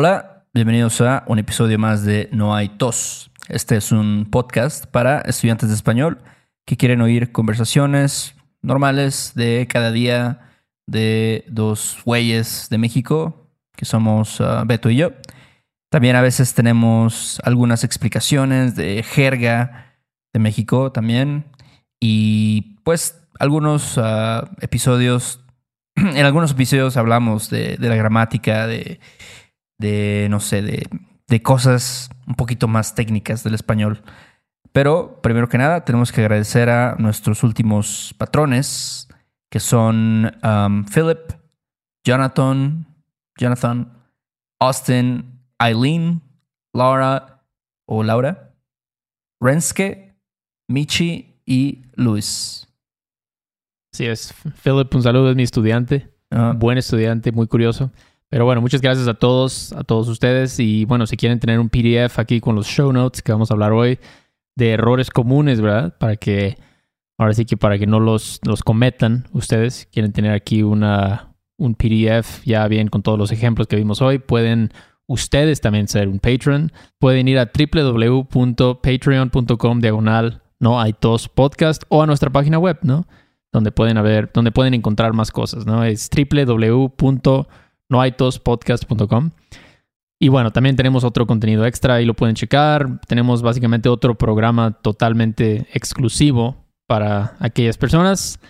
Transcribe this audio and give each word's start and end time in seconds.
Hola, 0.00 0.44
bienvenidos 0.54 1.00
a 1.00 1.24
un 1.26 1.40
episodio 1.40 1.76
más 1.76 2.04
de 2.04 2.28
No 2.30 2.54
hay 2.54 2.68
tos. 2.68 3.32
Este 3.48 3.74
es 3.74 3.90
un 3.90 4.28
podcast 4.30 4.86
para 4.86 5.18
estudiantes 5.22 5.70
de 5.70 5.74
español 5.74 6.18
que 6.64 6.76
quieren 6.76 7.00
oír 7.00 7.32
conversaciones 7.32 8.36
normales 8.62 9.32
de 9.34 9.66
cada 9.68 9.90
día 9.90 10.52
de 10.86 11.44
dos 11.48 11.98
güeyes 12.04 12.68
de 12.70 12.78
México, 12.78 13.50
que 13.74 13.86
somos 13.86 14.38
uh, 14.38 14.64
Beto 14.66 14.88
y 14.88 14.98
yo. 14.98 15.14
También 15.90 16.14
a 16.14 16.22
veces 16.22 16.54
tenemos 16.54 17.40
algunas 17.42 17.82
explicaciones 17.82 18.76
de 18.76 19.02
jerga 19.02 19.96
de 20.32 20.38
México 20.38 20.92
también. 20.92 21.46
Y 21.98 22.76
pues 22.84 23.20
algunos 23.40 23.96
uh, 23.96 24.46
episodios, 24.60 25.40
en 25.96 26.24
algunos 26.24 26.52
episodios 26.52 26.96
hablamos 26.96 27.50
de, 27.50 27.76
de 27.78 27.88
la 27.88 27.96
gramática, 27.96 28.68
de, 28.68 29.00
de 29.78 30.26
no 30.30 30.40
sé, 30.40 30.62
de, 30.62 30.88
de, 31.28 31.42
cosas 31.42 32.10
un 32.26 32.34
poquito 32.34 32.68
más 32.68 32.94
técnicas 32.94 33.44
del 33.44 33.54
español. 33.54 34.02
Pero 34.72 35.20
primero 35.22 35.48
que 35.48 35.58
nada 35.58 35.84
tenemos 35.84 36.12
que 36.12 36.20
agradecer 36.20 36.68
a 36.68 36.96
nuestros 36.98 37.42
últimos 37.42 38.14
patrones, 38.18 39.08
que 39.50 39.60
son 39.60 40.36
um, 40.42 40.84
Philip, 40.84 41.32
Jonathan, 42.04 42.86
Jonathan, 43.38 43.92
Austin, 44.60 45.40
Eileen, 45.58 46.22
Laura 46.74 47.42
o 47.86 48.02
Laura, 48.02 48.54
Renske, 49.40 50.14
Michi 50.68 51.40
y 51.46 51.82
Luis. 51.94 52.68
Sí, 53.92 54.06
es. 54.06 54.34
Philip, 54.62 54.94
un 54.94 55.02
saludo, 55.02 55.30
es 55.30 55.36
mi 55.36 55.44
estudiante. 55.44 56.12
Uh, 56.30 56.52
Buen 56.54 56.76
estudiante, 56.76 57.32
muy 57.32 57.46
curioso. 57.46 57.90
Pero 58.30 58.44
bueno, 58.44 58.60
muchas 58.60 58.80
gracias 58.80 59.08
a 59.08 59.14
todos, 59.14 59.72
a 59.72 59.84
todos 59.84 60.08
ustedes. 60.08 60.58
Y 60.60 60.84
bueno, 60.84 61.06
si 61.06 61.16
quieren 61.16 61.40
tener 61.40 61.60
un 61.60 61.70
PDF 61.70 62.18
aquí 62.18 62.40
con 62.40 62.54
los 62.54 62.66
show 62.66 62.92
notes 62.92 63.22
que 63.22 63.32
vamos 63.32 63.50
a 63.50 63.54
hablar 63.54 63.72
hoy 63.72 63.98
de 64.56 64.72
errores 64.72 65.10
comunes, 65.10 65.60
¿verdad? 65.60 65.96
Para 65.98 66.16
que, 66.16 66.56
ahora 67.16 67.32
sí 67.32 67.44
que 67.44 67.56
para 67.56 67.78
que 67.78 67.86
no 67.86 68.00
los, 68.00 68.40
los 68.44 68.62
cometan 68.62 69.26
ustedes, 69.32 69.88
quieren 69.92 70.12
tener 70.12 70.32
aquí 70.32 70.62
una, 70.62 71.34
un 71.56 71.74
PDF 71.74 72.44
ya 72.44 72.66
bien 72.68 72.88
con 72.88 73.02
todos 73.02 73.18
los 73.18 73.32
ejemplos 73.32 73.66
que 73.66 73.76
vimos 73.76 74.02
hoy, 74.02 74.18
pueden 74.18 74.72
ustedes 75.06 75.60
también 75.60 75.88
ser 75.88 76.08
un 76.08 76.18
patron. 76.18 76.72
Pueden 76.98 77.28
ir 77.28 77.38
a 77.38 77.50
www.patreon.com 77.50 79.80
diagonal 79.80 80.42
no 80.60 80.80
hay 80.80 80.92
tos 80.92 81.28
podcast 81.28 81.84
o 81.88 82.02
a 82.02 82.06
nuestra 82.06 82.30
página 82.30 82.58
web, 82.58 82.78
¿no? 82.82 83.06
Donde 83.52 83.70
pueden 83.70 83.96
haber, 83.96 84.30
donde 84.32 84.52
pueden 84.52 84.74
encontrar 84.74 85.12
más 85.12 85.30
cosas, 85.30 85.66
¿no? 85.66 85.84
Es 85.84 86.10
www.noaitospodcast.com. 87.88 89.30
Y 90.20 90.28
bueno, 90.28 90.50
también 90.50 90.74
tenemos 90.76 91.04
otro 91.04 91.26
contenido 91.26 91.64
extra 91.64 92.00
y 92.00 92.04
lo 92.04 92.14
pueden 92.14 92.34
checar. 92.34 93.00
Tenemos 93.06 93.40
básicamente 93.42 93.88
otro 93.88 94.16
programa 94.16 94.72
totalmente 94.72 95.68
exclusivo 95.72 96.56
para 96.86 97.36
aquellas 97.38 97.78
personas. 97.78 98.40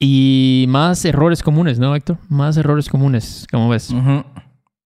Y 0.00 0.66
más 0.68 1.04
errores 1.04 1.42
comunes, 1.42 1.78
¿no, 1.78 1.94
Héctor? 1.94 2.18
Más 2.28 2.56
errores 2.56 2.88
comunes, 2.88 3.46
¿cómo 3.50 3.68
ves? 3.68 3.90
Uh 3.90 3.96
-huh. 3.96 4.24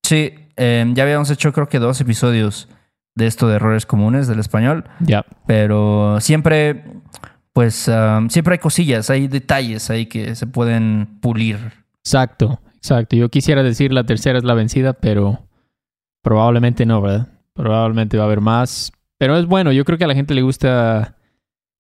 Sí, 0.02 0.34
eh, 0.56 0.84
ya 0.94 1.02
habíamos 1.02 1.30
hecho 1.30 1.52
creo 1.52 1.68
que 1.68 1.78
dos 1.78 2.00
episodios 2.00 2.68
de 3.14 3.27
esto 3.27 3.48
de 3.48 3.56
errores 3.56 3.86
comunes 3.86 4.28
del 4.28 4.38
español. 4.38 4.84
Ya. 5.00 5.06
Yeah. 5.06 5.27
Pero 5.46 6.20
siempre, 6.20 6.84
pues, 7.55 7.88
um, 7.88 8.28
siempre 8.28 8.52
hay 8.52 8.58
cosillas, 8.58 9.08
hay 9.08 9.28
detalles 9.28 9.88
ahí 9.88 10.06
que 10.06 10.34
se 10.34 10.46
pueden 10.46 11.18
pulir. 11.20 11.58
Exacto, 12.05 12.60
exacto. 12.91 13.17
Yo 13.17 13.28
quisiera 13.28 13.62
decir 13.62 13.92
la 13.92 14.05
tercera 14.05 14.39
es 14.39 14.44
la 14.44 14.55
vencida, 14.55 14.94
pero 14.94 15.47
probablemente 16.22 16.86
no, 16.86 17.00
¿verdad? 17.03 17.28
Probablemente 17.53 18.17
va 18.17 18.25
a 18.25 18.27
haber 18.27 18.41
más. 18.41 18.92
Pero 19.19 19.36
es 19.36 19.47
bueno, 19.47 19.72
yo 19.72 19.84
creo 19.84 19.98
que 19.98 20.05
a 20.05 20.08
la 20.08 20.14
gente 20.14 20.34
le 20.34 20.42
gusta 20.42 21.17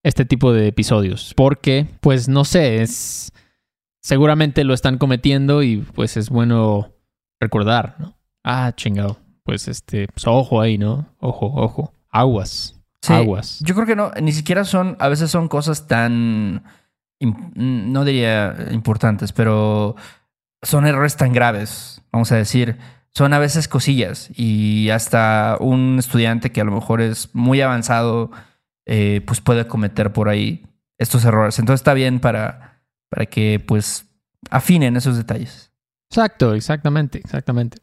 este 0.02 0.24
tipo 0.24 0.52
de 0.52 0.66
episodios. 0.68 1.32
Porque, 1.36 1.86
pues, 2.00 2.28
no 2.28 2.44
sé, 2.44 2.82
es... 2.82 3.32
Seguramente 4.00 4.64
lo 4.64 4.74
están 4.74 4.96
cometiendo 4.96 5.62
y 5.62 5.78
pues 5.78 6.16
es 6.16 6.30
bueno 6.30 6.92
recordar, 7.40 7.96
¿no? 7.98 8.16
Ah, 8.44 8.72
chingado. 8.74 9.18
Pues 9.42 9.66
este, 9.68 10.06
pues 10.08 10.26
ojo 10.26 10.60
ahí, 10.60 10.78
¿no? 10.78 11.06
Ojo, 11.18 11.46
ojo. 11.46 11.92
Aguas. 12.08 12.80
Sí, 13.02 13.12
aguas. 13.12 13.60
Yo 13.64 13.74
creo 13.74 13.86
que 13.86 13.96
no, 13.96 14.12
ni 14.22 14.32
siquiera 14.32 14.64
son, 14.64 14.96
a 15.00 15.08
veces 15.08 15.30
son 15.30 15.48
cosas 15.48 15.88
tan, 15.88 16.62
no 17.20 18.04
diría 18.04 18.68
importantes, 18.70 19.32
pero 19.32 19.96
son 20.62 20.86
errores 20.86 21.16
tan 21.16 21.32
graves, 21.32 22.02
vamos 22.12 22.32
a 22.32 22.36
decir. 22.36 22.76
Son 23.10 23.32
a 23.32 23.38
veces 23.38 23.68
cosillas 23.68 24.28
y 24.36 24.90
hasta 24.90 25.56
un 25.60 25.96
estudiante 25.98 26.52
que 26.52 26.60
a 26.60 26.64
lo 26.64 26.72
mejor 26.72 27.00
es 27.00 27.34
muy 27.34 27.60
avanzado, 27.60 28.30
eh, 28.86 29.22
pues 29.26 29.40
puede 29.40 29.66
cometer 29.66 30.12
por 30.12 30.28
ahí 30.28 30.66
estos 30.98 31.24
errores. 31.24 31.58
Entonces 31.58 31.80
está 31.80 31.94
bien 31.94 32.20
para, 32.20 32.82
para 33.08 33.26
que 33.26 33.62
pues 33.66 34.06
afinen 34.50 34.96
esos 34.96 35.16
detalles. 35.16 35.72
Exacto, 36.10 36.54
exactamente, 36.54 37.18
exactamente. 37.18 37.78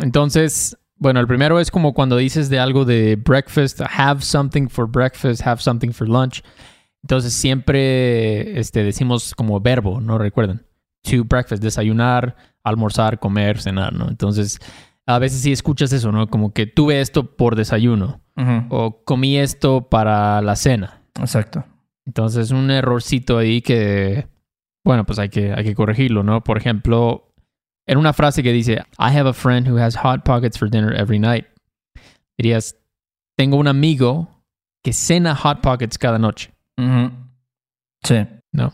Entonces, 0.00 0.76
bueno, 0.96 1.20
el 1.20 1.26
primero 1.26 1.58
es 1.60 1.70
como 1.70 1.94
cuando 1.94 2.16
dices 2.16 2.48
de 2.48 2.58
algo 2.58 2.84
de 2.84 3.16
breakfast, 3.16 3.80
have 3.80 4.22
something 4.22 4.68
for 4.68 4.88
breakfast, 4.90 5.46
have 5.46 5.60
something 5.60 5.90
for 5.90 6.08
lunch. 6.08 6.42
Entonces 7.02 7.32
siempre 7.32 8.58
este, 8.58 8.82
decimos 8.82 9.34
como 9.34 9.60
verbo, 9.60 10.00
¿no? 10.00 10.18
Recuerden. 10.18 10.65
To 11.10 11.24
breakfast, 11.24 11.62
desayunar, 11.62 12.36
almorzar, 12.64 13.18
comer, 13.18 13.60
cenar, 13.60 13.92
¿no? 13.92 14.08
Entonces, 14.08 14.58
a 15.06 15.18
veces 15.18 15.40
sí 15.40 15.52
escuchas 15.52 15.92
eso, 15.92 16.10
¿no? 16.10 16.26
Como 16.26 16.52
que 16.52 16.66
tuve 16.66 17.00
esto 17.00 17.36
por 17.36 17.54
desayuno 17.54 18.20
uh 18.36 18.40
-huh. 18.42 18.66
o 18.70 19.04
comí 19.04 19.38
esto 19.38 19.88
para 19.88 20.42
la 20.42 20.56
cena. 20.56 21.02
Exacto. 21.20 21.64
Entonces, 22.06 22.50
un 22.50 22.70
errorcito 22.70 23.38
ahí 23.38 23.62
que, 23.62 24.26
bueno, 24.84 25.04
pues 25.04 25.18
hay 25.18 25.28
que, 25.28 25.52
hay 25.52 25.64
que 25.64 25.74
corregirlo, 25.74 26.22
¿no? 26.22 26.42
Por 26.42 26.58
ejemplo, 26.58 27.32
en 27.86 27.98
una 27.98 28.12
frase 28.12 28.42
que 28.42 28.52
dice, 28.52 28.82
I 28.98 29.16
have 29.16 29.28
a 29.28 29.32
friend 29.32 29.68
who 29.68 29.78
has 29.78 29.96
hot 29.96 30.24
pockets 30.24 30.58
for 30.58 30.68
dinner 30.68 30.92
every 31.00 31.18
night. 31.18 31.46
Dirías, 32.36 32.76
tengo 33.36 33.56
un 33.56 33.68
amigo 33.68 34.28
que 34.82 34.92
cena 34.92 35.34
hot 35.36 35.60
pockets 35.60 35.98
cada 35.98 36.18
noche. 36.18 36.52
Uh 36.76 36.82
-huh. 36.82 37.10
Sí. 38.02 38.26
No. 38.52 38.72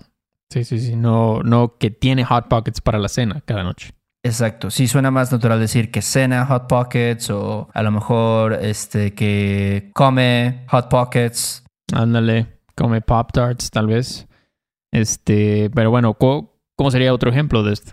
Sí, 0.52 0.64
sí, 0.64 0.78
sí. 0.80 0.96
No, 0.96 1.42
no 1.42 1.78
que 1.78 1.90
tiene 1.90 2.26
hot 2.26 2.48
pockets 2.48 2.82
para 2.82 2.98
la 2.98 3.08
cena 3.08 3.42
cada 3.46 3.62
noche. 3.62 3.94
Exacto. 4.22 4.70
Sí, 4.70 4.86
suena 4.86 5.10
más 5.10 5.32
natural 5.32 5.58
decir 5.58 5.90
que 5.90 6.02
cena 6.02 6.44
hot 6.44 6.68
pockets 6.68 7.30
o 7.30 7.70
a 7.72 7.82
lo 7.82 7.90
mejor 7.90 8.52
este 8.52 9.14
que 9.14 9.90
come 9.94 10.66
hot 10.68 10.90
pockets. 10.90 11.64
Ándale, 11.94 12.60
come 12.76 13.00
pop 13.00 13.32
tarts 13.32 13.70
tal 13.70 13.86
vez. 13.86 14.28
Este, 14.92 15.70
pero 15.70 15.90
bueno, 15.90 16.12
¿cómo 16.12 16.90
sería 16.90 17.14
otro 17.14 17.30
ejemplo 17.30 17.62
de 17.62 17.72
esto? 17.72 17.92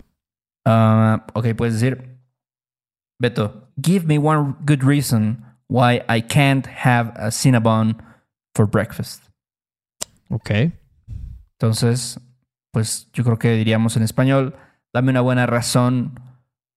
Uh, 0.66 1.16
ok, 1.32 1.54
puedes 1.56 1.80
decir, 1.80 2.18
Beto, 3.18 3.72
give 3.82 4.06
me 4.06 4.18
one 4.18 4.54
good 4.66 4.82
reason 4.82 5.42
why 5.68 6.02
I 6.10 6.20
can't 6.20 6.66
have 6.66 7.14
a 7.16 7.30
Cinnabon 7.30 7.96
for 8.54 8.66
breakfast. 8.66 9.24
Ok. 10.28 10.50
Entonces, 11.58 12.20
pues 12.72 13.08
yo 13.12 13.24
creo 13.24 13.38
que 13.38 13.52
diríamos 13.52 13.96
en 13.96 14.02
español, 14.02 14.54
dame 14.92 15.10
una 15.10 15.20
buena 15.20 15.46
razón 15.46 16.20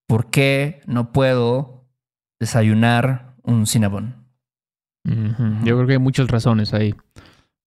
por 0.08 0.30
qué 0.30 0.82
no 0.86 1.12
puedo 1.12 1.86
desayunar 2.40 3.36
un 3.44 3.68
Cinnabon. 3.68 4.16
Uh 5.06 5.12
-huh. 5.12 5.64
Yo 5.64 5.76
creo 5.76 5.88
que 5.88 5.94
hay 5.94 6.00
muchas 6.00 6.28
razones 6.28 6.74
ahí. 6.74 6.96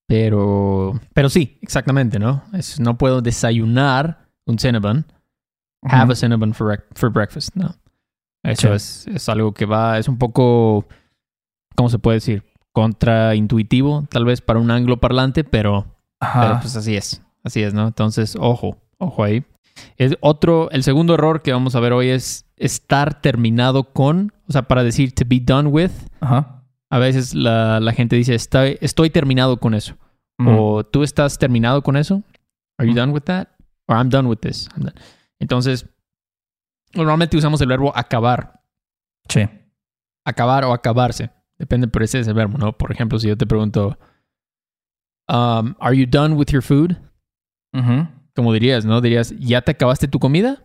Pero, 0.08 1.00
pero 1.12 1.28
sí, 1.28 1.58
exactamente, 1.62 2.18
¿no? 2.18 2.44
Es, 2.52 2.78
no 2.78 2.96
puedo 2.96 3.22
desayunar 3.22 4.28
un 4.46 4.58
Cinnabon 4.58 5.04
have 5.88 6.10
a 6.10 6.16
cinnamon 6.16 6.52
for, 6.52 6.84
for 6.94 7.10
breakfast. 7.10 7.54
No. 7.54 7.74
Eso 8.44 8.68
sí. 8.68 8.74
es, 8.74 9.16
es, 9.16 9.28
algo 9.28 9.52
que 9.52 9.66
va, 9.66 9.98
es 9.98 10.08
un 10.08 10.18
poco, 10.18 10.86
¿cómo 11.74 11.88
se 11.88 11.98
puede 11.98 12.16
decir? 12.16 12.44
Contraintuitivo, 12.72 14.06
tal 14.10 14.24
vez 14.24 14.40
para 14.40 14.60
un 14.60 14.70
angloparlante, 14.70 15.44
pero, 15.44 15.86
pero 16.20 16.60
pues 16.60 16.76
así 16.76 16.96
es. 16.96 17.22
Así 17.46 17.62
es, 17.62 17.74
¿no? 17.74 17.86
Entonces, 17.86 18.36
ojo, 18.40 18.76
ojo 18.98 19.22
ahí. 19.22 19.44
Es 19.98 20.16
otro, 20.20 20.68
el 20.72 20.82
segundo 20.82 21.14
error 21.14 21.42
que 21.42 21.52
vamos 21.52 21.76
a 21.76 21.80
ver 21.80 21.92
hoy 21.92 22.08
es 22.08 22.44
estar 22.56 23.22
terminado 23.22 23.92
con, 23.92 24.32
o 24.48 24.52
sea, 24.52 24.62
para 24.62 24.82
decir 24.82 25.14
to 25.14 25.22
be 25.24 25.38
done 25.38 25.68
with. 25.68 25.92
Ajá. 26.18 26.64
A 26.90 26.98
veces 26.98 27.34
la, 27.34 27.78
la 27.78 27.92
gente 27.92 28.16
dice, 28.16 28.34
estoy, 28.34 28.78
estoy 28.80 29.10
terminado 29.10 29.58
con 29.58 29.74
eso. 29.74 29.94
Mm. 30.38 30.48
O 30.48 30.84
tú 30.84 31.04
estás 31.04 31.38
terminado 31.38 31.82
con 31.82 31.96
eso. 31.96 32.24
Are 32.78 32.88
you 32.88 32.94
mm. 32.94 32.96
done 32.96 33.12
with 33.12 33.22
that? 33.22 33.46
Or 33.86 33.96
I'm 33.96 34.08
done 34.08 34.28
with 34.28 34.38
this. 34.38 34.68
Done. 34.74 34.92
Entonces, 35.38 35.86
normalmente 36.94 37.36
usamos 37.36 37.60
el 37.60 37.68
verbo 37.68 37.92
acabar. 37.96 38.60
Sí. 39.28 39.42
Acabar 40.24 40.64
o 40.64 40.72
acabarse. 40.72 41.30
Depende, 41.58 41.86
pero 41.86 42.04
ese 42.04 42.18
es 42.18 42.26
el 42.26 42.34
verbo, 42.34 42.58
¿no? 42.58 42.76
Por 42.76 42.90
ejemplo, 42.90 43.20
si 43.20 43.28
yo 43.28 43.36
te 43.36 43.46
pregunto, 43.46 43.96
um, 45.28 45.76
¿Are 45.78 45.96
you 45.96 46.06
done 46.06 46.34
with 46.34 46.46
your 46.46 46.62
food? 46.62 46.96
Uh 47.76 47.82
-huh. 47.82 48.08
Como 48.34 48.52
dirías, 48.52 48.84
¿no? 48.84 49.00
Dirías, 49.00 49.34
¿ya 49.38 49.62
te 49.62 49.72
acabaste 49.72 50.08
tu 50.08 50.18
comida? 50.18 50.62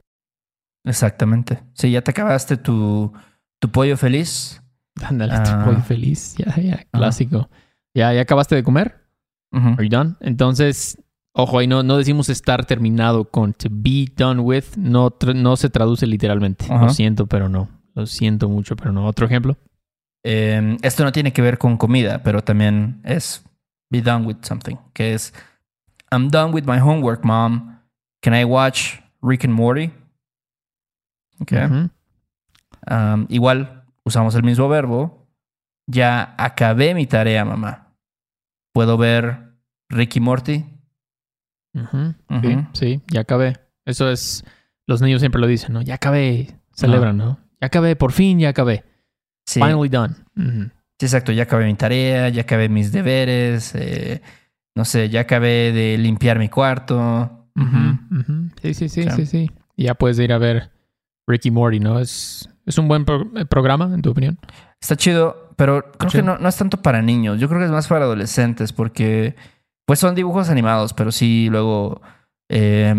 Exactamente. 0.85 1.59
Sí, 1.73 1.91
ya 1.91 2.01
te 2.01 2.11
acabaste 2.11 2.57
tu, 2.57 3.13
tu 3.59 3.69
pollo 3.69 3.97
feliz. 3.97 4.61
Ándale, 5.03 5.33
Ah. 5.33 5.43
tu 5.43 5.65
pollo 5.69 5.81
feliz. 5.83 6.35
Ya, 6.37 6.55
ya, 6.57 6.83
clásico. 6.91 7.49
¿Ya, 7.95 8.13
¿Ya 8.13 8.21
acabaste 8.21 8.55
de 8.55 8.63
comer? 8.63 8.99
Are 9.53 9.83
you 9.83 9.89
done? 9.89 10.15
Entonces, 10.21 10.97
ojo, 11.33 11.59
ahí 11.59 11.67
no, 11.67 11.83
no 11.83 11.97
decimos 11.97 12.29
estar 12.29 12.65
terminado 12.65 13.25
con 13.29 13.53
to 13.53 13.67
be 13.69 14.05
done 14.15 14.39
with. 14.41 14.77
No, 14.77 15.13
no 15.35 15.55
se 15.57 15.69
traduce 15.69 16.07
literalmente. 16.07 16.65
Lo 16.69 16.89
siento, 16.89 17.27
pero 17.27 17.49
no. 17.49 17.67
Lo 17.93 18.05
siento 18.05 18.47
mucho, 18.49 18.75
pero 18.75 18.91
no. 18.93 19.05
Otro 19.05 19.25
ejemplo. 19.25 19.57
Eh, 20.23 20.77
esto 20.81 21.03
no 21.03 21.11
tiene 21.11 21.33
que 21.33 21.41
ver 21.41 21.57
con 21.57 21.77
comida, 21.77 22.21
pero 22.23 22.41
también 22.43 23.01
es 23.03 23.43
be 23.89 24.01
done 24.01 24.25
with 24.25 24.37
something, 24.43 24.75
que 24.93 25.13
es 25.13 25.33
I'm 26.11 26.29
done 26.29 26.51
with 26.53 26.65
my 26.65 26.77
homework, 26.79 27.23
mom. 27.23 27.79
Can 28.21 28.33
I 28.33 28.45
watch 28.45 29.01
Rick 29.21 29.43
and 29.45 29.53
Morty? 29.53 29.91
Ok. 31.39 31.51
Ujú. 31.53 31.89
Um, 32.89 33.25
igual 33.29 33.83
usamos 34.03 34.35
el 34.35 34.43
mismo 34.43 34.67
verbo. 34.69 35.27
Ya 35.87 36.35
acabé 36.37 36.93
mi 36.93 37.05
tarea, 37.07 37.45
mamá. 37.45 37.93
¿Puedo 38.73 38.97
ver 38.97 39.53
Rick 39.89 40.15
y 40.17 40.19
Morty? 40.19 40.65
Sí, 42.41 42.57
sí, 42.73 43.01
ya 43.07 43.21
acabé. 43.21 43.57
Eso 43.85 44.09
es. 44.09 44.43
Los 44.87 45.01
niños 45.01 45.21
siempre 45.21 45.39
lo 45.41 45.47
dicen, 45.47 45.73
¿no? 45.73 45.81
Ya 45.81 45.95
acabé. 45.95 46.59
Celebran, 46.73 47.17
¿no? 47.17 47.39
Ya 47.61 47.67
acabé, 47.67 47.95
por 47.95 48.11
fin 48.11 48.39
ya 48.39 48.49
acabé. 48.49 48.83
Sí, 49.45 49.59
Finally 49.61 49.89
done. 49.89 50.15
Sí, 50.99 51.05
exacto. 51.05 51.31
Ya 51.31 51.43
acabé 51.43 51.65
mi 51.65 51.75
tarea, 51.75 52.29
ya 52.29 52.41
acabé 52.41 52.69
mis 52.69 52.91
deberes. 52.91 53.73
eh, 53.75 54.21
no 54.75 54.85
sé, 54.85 55.09
ya 55.09 55.21
acabé 55.21 55.71
de 55.71 55.97
limpiar 55.97 56.39
mi 56.39 56.50
cuarto. 56.50 57.47
Ujú. 57.56 58.50
Sí, 58.62 58.73
sí, 58.73 58.89
sí, 58.89 59.03
Sí. 59.09 59.25
sí, 59.25 59.51
ya 59.77 59.95
puedes 59.95 60.18
ir 60.19 60.31
a 60.33 60.38
ver 60.38 60.71
Ricky 61.27 61.51
Morty, 61.51 61.79
¿no? 61.79 62.00
Es, 62.00 62.50
es 62.65 62.77
un 62.77 62.88
buen 62.88 63.06
pro- 63.06 63.29
eh, 63.35 63.45
programa, 63.45 63.85
en 63.94 64.01
tu 64.01 64.12
opinión. 64.12 64.38
Está 64.79 64.95
chido, 64.95 65.53
pero 65.57 65.91
creo 65.97 66.09
chido. 66.09 66.23
que 66.23 66.25
no, 66.25 66.38
no 66.38 66.47
es 66.50 66.56
tanto 66.57 66.81
para 66.81 67.01
niños. 67.01 67.39
Yo 67.39 67.47
creo 67.47 67.59
que 67.59 67.65
es 67.65 67.71
más 67.71 67.88
para 67.88 68.06
adolescentes 68.06 68.71
porque 68.73 69.35
pues 69.85 70.00
son 70.00 70.15
dibujos 70.15 70.50
animados, 70.50 70.94
pero 70.94 71.12
sí 71.12 71.50
luego 71.51 72.01
eh, 72.50 72.94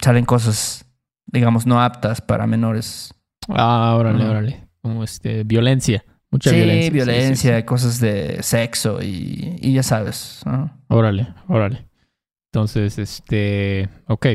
salen 0.00 0.24
cosas, 0.24 0.86
digamos, 1.26 1.66
no 1.66 1.80
aptas 1.82 2.20
para 2.20 2.46
menores. 2.46 3.14
Ah, 3.48 3.94
órale, 3.98 4.24
órale. 4.24 4.68
Como 4.82 5.04
este, 5.04 5.44
violencia. 5.44 6.04
Mucha 6.30 6.50
sí, 6.50 6.56
violencia. 6.56 6.90
violencia, 6.92 7.50
sí, 7.50 7.56
sí, 7.56 7.60
sí. 7.60 7.66
cosas 7.66 8.00
de 8.00 8.42
sexo 8.42 9.02
y, 9.02 9.56
y 9.60 9.72
ya 9.72 9.82
sabes. 9.82 10.42
¿no? 10.46 10.70
Órale, 10.88 11.28
órale. 11.48 11.86
Entonces, 12.52 12.98
este, 12.98 13.88
ok. 14.08 14.26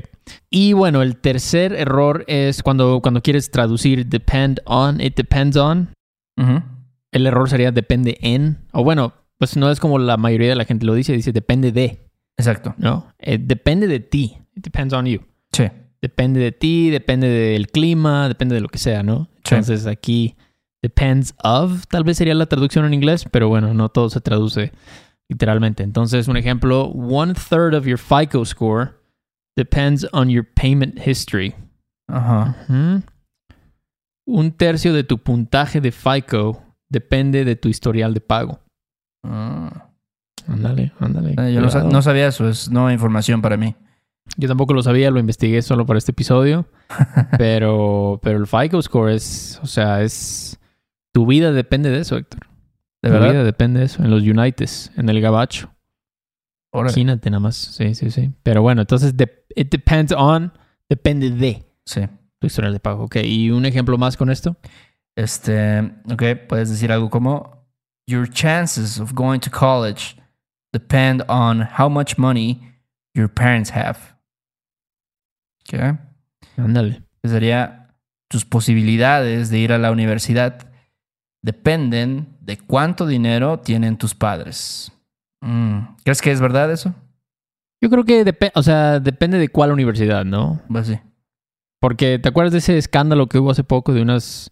Y 0.49 0.73
bueno, 0.73 1.01
el 1.01 1.17
tercer 1.17 1.73
error 1.73 2.23
es 2.27 2.63
cuando, 2.63 3.01
cuando 3.01 3.21
quieres 3.21 3.51
traducir 3.51 4.05
depend 4.05 4.61
on, 4.65 5.01
it 5.01 5.15
depends 5.15 5.57
on. 5.57 5.89
El 7.11 7.27
error 7.27 7.49
sería 7.49 7.71
depende 7.71 8.17
en. 8.21 8.65
O 8.71 8.83
bueno, 8.83 9.13
pues 9.37 9.57
no 9.57 9.69
es 9.69 9.79
como 9.79 9.99
la 9.99 10.17
mayoría 10.17 10.49
de 10.49 10.55
la 10.55 10.65
gente 10.65 10.85
lo 10.85 10.93
dice, 10.93 11.13
dice 11.13 11.31
depende 11.31 11.71
de, 11.71 12.09
Exacto. 12.37 12.73
¿no? 12.77 13.07
Eh, 13.19 13.37
depende 13.39 13.87
de 13.87 13.99
ti. 13.99 14.37
It 14.55 14.63
depends 14.63 14.93
on 14.93 15.05
you. 15.05 15.21
Sí. 15.51 15.65
Depende 16.01 16.39
de 16.39 16.51
ti, 16.51 16.89
depende 16.89 17.27
del 17.27 17.67
clima, 17.67 18.27
depende 18.27 18.55
de 18.55 18.61
lo 18.61 18.67
que 18.69 18.77
sea, 18.77 19.01
¿no? 19.03 19.29
Sí. 19.43 19.55
Entonces 19.55 19.87
aquí 19.87 20.35
depends 20.85 21.33
of, 21.43 21.87
tal 21.87 22.03
vez 22.03 22.17
sería 22.17 22.35
la 22.35 22.45
traducción 22.45 22.85
en 22.85 22.93
inglés, 22.93 23.25
pero 23.31 23.49
bueno, 23.49 23.73
no 23.73 23.89
todo 23.89 24.09
se 24.11 24.21
traduce 24.21 24.71
literalmente. 25.27 25.81
Entonces, 25.81 26.27
un 26.27 26.37
ejemplo, 26.37 26.85
one 26.89 27.33
third 27.33 27.73
of 27.73 27.85
your 27.85 27.97
FICO 27.97 28.45
score 28.45 28.99
depends 29.57 30.05
on 30.13 30.29
your 30.29 30.45
payment 30.45 30.99
history. 31.03 31.55
Ajá. 32.07 32.55
Un 34.27 34.51
tercio 34.51 34.93
de 34.93 35.03
tu 35.03 35.17
puntaje 35.17 35.81
de 35.81 35.91
FICO 35.91 36.61
depende 36.87 37.45
de 37.45 37.55
tu 37.55 37.67
historial 37.67 38.13
de 38.13 38.21
pago. 38.21 38.59
Ah. 39.23 39.89
Ándale, 40.47 40.91
ándale. 40.99 41.33
Eh, 41.35 41.53
Yo 41.53 41.61
no, 41.61 41.89
no 41.89 42.01
sabía 42.03 42.27
eso, 42.27 42.47
es 42.47 42.69
nueva 42.69 42.93
información 42.93 43.41
para 43.41 43.57
mí. 43.57 43.75
Yo 44.37 44.47
tampoco 44.47 44.73
lo 44.73 44.83
sabía, 44.83 45.09
lo 45.09 45.19
investigué 45.19 45.63
solo 45.63 45.87
para 45.87 45.97
este 45.97 46.11
episodio. 46.11 46.67
pero, 47.37 48.19
pero 48.21 48.37
el 48.37 48.45
FICO 48.45 48.81
score 48.81 49.11
es, 49.11 49.59
o 49.63 49.67
sea, 49.67 50.01
es. 50.03 50.54
Tu 51.15 51.25
vida 51.25 51.53
depende 51.53 51.89
de 51.89 51.99
eso, 51.99 52.17
Héctor. 52.17 52.41
¿De 53.01 53.07
tu 53.09 53.13
verdad? 53.13 53.31
vida 53.31 53.43
depende 53.45 53.79
de 53.79 53.85
eso. 53.85 54.03
En 54.03 54.11
los 54.11 54.21
Unites, 54.21 54.91
en 54.97 55.07
el 55.07 55.21
Gabacho. 55.21 55.73
Órale. 56.73 56.91
Imagínate 56.91 57.29
nada 57.29 57.39
más. 57.39 57.55
Sí, 57.55 57.95
sí, 57.95 58.11
sí. 58.11 58.33
Pero 58.43 58.61
bueno, 58.61 58.81
entonces, 58.81 59.15
de- 59.15 59.45
it 59.55 59.71
depends 59.71 60.11
on, 60.11 60.51
depende 60.89 61.29
de 61.31 61.63
Sí. 61.85 62.01
tu 62.39 62.47
historial 62.47 62.73
de 62.73 62.81
pago. 62.81 63.05
Ok, 63.05 63.15
y 63.23 63.49
un 63.49 63.65
ejemplo 63.65 63.97
más 63.97 64.17
con 64.17 64.29
esto. 64.29 64.57
Este, 65.15 65.79
ok, 66.11 66.23
puedes 66.49 66.69
decir 66.69 66.91
algo 66.91 67.09
como 67.09 67.55
Your 68.07 68.29
chances 68.29 68.99
of 68.99 69.13
going 69.13 69.39
to 69.39 69.49
college 69.49 70.17
depend 70.73 71.23
on 71.29 71.61
how 71.79 71.89
much 71.89 72.17
money 72.17 72.61
your 73.15 73.29
parents 73.33 73.71
have. 73.71 73.97
Ok. 75.61 75.97
Ándale. 76.57 77.03
Sería 77.23 77.95
tus 78.29 78.43
posibilidades 78.43 79.49
de 79.49 79.59
ir 79.59 79.71
a 79.71 79.77
la 79.77 79.91
universidad 79.91 80.69
dependen 81.45 82.27
de 82.41 82.57
cuánto 82.57 83.05
dinero 83.05 83.59
tienen 83.59 83.97
tus 83.97 84.15
padres. 84.15 84.91
Mm, 85.41 85.77
¿Crees 86.03 86.19
que 86.19 86.31
es 86.31 86.41
verdad 86.41 86.71
eso? 86.71 86.95
Yo 87.79 87.91
creo 87.91 88.03
que 88.03 88.23
depende, 88.23 88.51
o 88.55 88.63
sea, 88.63 88.99
depende 88.99 89.37
de 89.37 89.49
cuál 89.49 89.71
universidad, 89.71 90.25
¿no? 90.25 90.59
Pues 90.67 90.87
sí. 90.87 90.99
Porque 91.79 92.17
¿te 92.17 92.29
acuerdas 92.29 92.51
de 92.51 92.57
ese 92.57 92.79
escándalo 92.79 93.27
que 93.27 93.37
hubo 93.37 93.51
hace 93.51 93.63
poco 93.63 93.93
de 93.93 94.01
unos, 94.01 94.51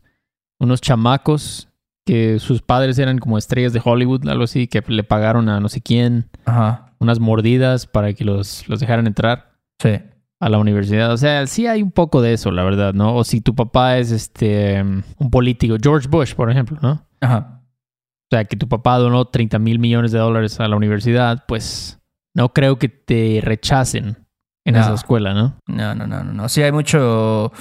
unos 0.60 0.81
chamacos 0.81 1.68
que 2.06 2.38
sus 2.38 2.62
padres 2.62 3.00
eran 3.00 3.18
como 3.18 3.40
estrellas 3.40 3.74
de 3.74 3.81
Hollywood, 3.84 4.28
algo 4.30 4.44
así, 4.44 4.68
que 4.68 4.84
le 4.88 5.04
pagaron 5.04 5.50
a 5.50 5.60
no 5.60 5.69
sé 5.69 5.81
quién 5.81 6.30
Ajá. 6.45 6.94
unas 7.00 7.19
mordidas 7.19 7.88
para 7.88 8.13
que 8.13 8.24
los, 8.24 8.69
los 8.69 8.80
dejaran 8.80 9.07
entrar 9.07 9.51
Sí. 9.80 10.00
A 10.45 10.50
la 10.50 10.57
universidad? 10.57 11.12
O 11.12 11.18
sea, 11.18 11.48
sí 11.48 11.68
hay 11.68 11.81
un 11.81 11.92
poco 11.92 12.22
de 12.22 12.34
eso, 12.34 12.51
la 12.51 12.63
verdad, 12.63 12.94
¿no? 12.94 13.16
O 13.16 13.24
si 13.24 13.42
tu 13.42 13.56
papá 13.56 13.98
es 13.98 14.12
este 14.12 14.81
un 14.81 15.30
político, 15.31 15.75
George 15.81 16.07
Bush, 16.07 16.34
por 16.36 16.50
ejemplo, 16.51 16.78
¿no? 16.81 17.06
Ajá. 17.22 17.62
O 17.62 18.36
sea, 18.36 18.45
que 18.45 18.56
tu 18.57 18.68
papá 18.68 18.98
donó 18.98 19.25
30 19.25 19.60
mil 19.60 19.80
millones 19.80 20.12
de 20.12 20.19
dólares 20.19 20.60
a 20.60 20.68
la 20.68 20.75
universidad, 20.75 21.45
pues 21.48 22.00
no 22.36 22.50
creo 22.50 22.78
que 22.80 22.90
te 22.90 23.40
rechacen 23.44 24.18
en 24.66 24.74
No. 24.74 24.81
esa 24.81 24.94
escuela, 24.95 25.34
¿no? 25.34 25.57
No, 25.68 25.94
no, 25.94 26.07
no, 26.07 26.24
no, 26.24 26.34
no. 26.34 26.50
Sí, 26.50 26.62
hay 26.63 26.72
mucho, 26.72 27.51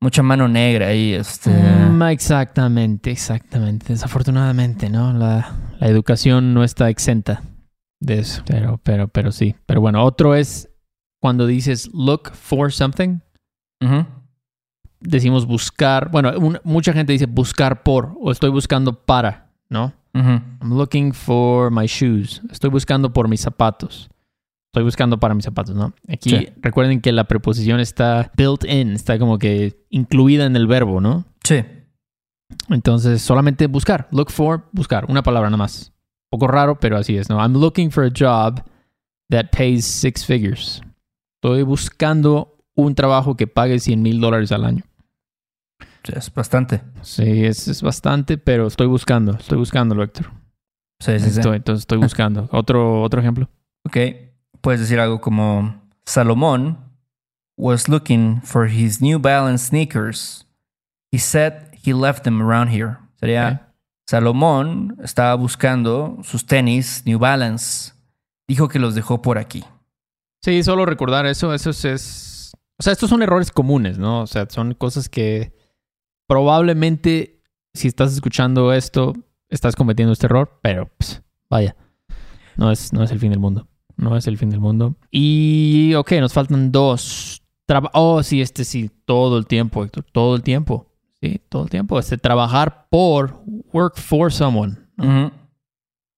mucha 0.00 0.22
mano 0.22 0.46
negra 0.46 0.88
ahí. 0.88 1.14
Este. 1.14 1.50
Mm, 1.50 2.02
exactamente, 2.10 3.10
exactamente. 3.10 3.86
Desafortunadamente, 3.88 4.88
¿no? 4.88 5.12
La, 5.12 5.52
la 5.80 5.86
educación 5.88 6.54
no 6.54 6.62
está 6.62 6.88
exenta 6.90 7.42
de 8.00 8.20
eso. 8.20 8.42
Pero, 8.46 8.78
pero, 8.84 9.08
pero 9.08 9.32
sí. 9.32 9.56
Pero 9.66 9.80
bueno, 9.80 10.04
otro 10.04 10.34
es 10.34 10.69
cuando 11.20 11.46
dices 11.46 11.90
look 11.92 12.30
for 12.32 12.72
something, 12.72 13.18
decimos 15.00 15.46
buscar. 15.46 16.10
Bueno, 16.10 16.32
un- 16.38 16.58
mucha 16.64 16.92
gente 16.92 17.12
dice 17.12 17.26
buscar 17.26 17.82
por 17.82 18.14
o 18.20 18.30
estoy 18.30 18.50
buscando 18.50 18.92
para, 19.04 19.50
¿no? 19.68 19.92
I'm 20.12 20.76
looking 20.76 21.12
for 21.12 21.70
my 21.70 21.86
shoes. 21.86 22.42
Estoy 22.50 22.68
buscando 22.70 23.12
por 23.12 23.28
mis 23.28 23.40
zapatos. 23.40 24.10
Estoy 24.72 24.82
buscando 24.84 25.18
para 25.18 25.34
mis 25.34 25.44
zapatos, 25.44 25.74
¿no? 25.74 25.92
Aquí 26.08 26.30
Sí. 26.30 26.48
recuerden 26.60 27.00
que 27.00 27.12
la 27.12 27.24
preposición 27.24 27.80
está 27.80 28.30
built 28.36 28.64
in, 28.64 28.90
está 28.92 29.18
como 29.18 29.38
que 29.38 29.84
incluida 29.90 30.46
en 30.46 30.56
el 30.56 30.66
verbo, 30.66 31.00
¿no? 31.00 31.24
Sí. 31.44 31.64
Entonces, 32.68 33.22
solamente 33.22 33.66
buscar. 33.68 34.08
Look 34.10 34.30
for, 34.30 34.68
buscar. 34.72 35.04
Una 35.08 35.22
palabra 35.22 35.48
nada 35.48 35.56
más. 35.58 35.92
Poco 36.30 36.46
raro, 36.48 36.78
pero 36.78 36.96
así 36.96 37.16
es, 37.16 37.28
¿no? 37.28 37.38
I'm 37.40 37.52
looking 37.54 37.90
for 37.90 38.04
a 38.04 38.10
job 38.16 38.62
that 39.30 39.46
pays 39.56 39.84
six 39.84 40.24
figures. 40.24 40.80
Estoy 41.42 41.62
buscando 41.62 42.58
un 42.74 42.94
trabajo 42.94 43.34
que 43.34 43.46
pague 43.46 43.78
100 43.78 44.02
mil 44.02 44.20
dólares 44.20 44.52
al 44.52 44.62
año. 44.62 44.84
Es 46.04 46.30
bastante. 46.34 46.82
Sí, 47.00 47.46
es, 47.46 47.66
es 47.66 47.80
bastante, 47.80 48.36
pero 48.36 48.66
estoy 48.66 48.86
buscando. 48.86 49.32
Estoy 49.32 49.56
buscando, 49.56 50.02
Héctor. 50.02 50.26
Sí, 50.98 51.18
sí, 51.18 51.30
sí. 51.30 51.40
Estoy, 51.40 51.56
entonces 51.56 51.84
estoy 51.84 51.96
buscando. 51.96 52.46
otro, 52.52 53.00
otro 53.00 53.22
ejemplo. 53.22 53.48
Ok. 53.84 53.96
Puedes 54.60 54.80
decir 54.80 55.00
algo 55.00 55.22
como 55.22 55.80
Salomón 56.04 56.76
was 57.56 57.88
looking 57.88 58.42
for 58.42 58.68
his 58.68 59.00
New 59.00 59.18
Balance 59.18 59.68
sneakers. 59.68 60.46
He 61.10 61.18
said 61.18 61.72
he 61.72 61.94
left 61.94 62.24
them 62.24 62.42
around 62.42 62.68
here. 62.70 62.98
Sería. 63.18 63.72
Salomón 64.06 64.98
estaba 65.02 65.34
buscando 65.36 66.18
sus 66.22 66.44
tenis 66.44 67.02
New 67.06 67.18
Balance. 67.18 67.94
Dijo 68.46 68.68
que 68.68 68.78
los 68.78 68.94
dejó 68.94 69.22
por 69.22 69.38
aquí. 69.38 69.64
Sí, 70.42 70.62
solo 70.62 70.86
recordar 70.86 71.26
eso. 71.26 71.52
Eso 71.54 71.70
es, 71.70 71.84
es- 71.84 72.52
O 72.78 72.82
sea, 72.82 72.92
estos 72.92 73.10
son 73.10 73.22
errores 73.22 73.50
comunes, 73.50 73.98
¿no? 73.98 74.22
O 74.22 74.26
sea, 74.26 74.46
son 74.48 74.74
cosas 74.74 75.08
que 75.08 75.52
probablemente 76.26 77.42
si 77.74 77.88
estás 77.88 78.12
escuchando 78.14 78.72
esto, 78.72 79.12
estás 79.48 79.76
cometiendo 79.76 80.12
este 80.12 80.26
error, 80.26 80.58
pero 80.62 80.88
pues, 80.96 81.22
vaya, 81.50 81.76
no 82.56 82.70
es, 82.70 82.92
no 82.92 83.02
es 83.02 83.10
el 83.10 83.18
fin 83.18 83.30
del 83.30 83.38
mundo. 83.40 83.68
No 83.96 84.16
es 84.16 84.26
el 84.26 84.38
fin 84.38 84.48
del 84.48 84.60
mundo. 84.60 84.96
Y, 85.10 85.92
ok, 85.94 86.12
nos 86.20 86.32
faltan 86.32 86.72
dos. 86.72 87.42
Traba- 87.66 87.90
oh, 87.92 88.22
sí, 88.22 88.40
este 88.40 88.64
sí, 88.64 88.90
todo 89.04 89.36
el 89.36 89.46
tiempo, 89.46 89.84
Héctor, 89.84 90.04
todo 90.10 90.34
el 90.36 90.42
tiempo. 90.42 90.86
Sí, 91.20 91.38
todo 91.50 91.64
el 91.64 91.68
tiempo. 91.70 91.98
Este, 91.98 92.16
trabajar 92.16 92.86
por, 92.90 93.42
work 93.74 93.98
for 93.98 94.32
someone. 94.32 94.78